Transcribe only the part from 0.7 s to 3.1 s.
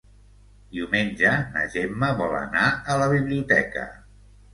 Diumenge na Gemma vol anar a